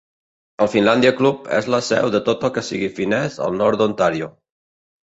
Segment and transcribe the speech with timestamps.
[0.63, 4.35] El Finlandia Club és la seu de tot el que sigui finès al nord d'Ontario.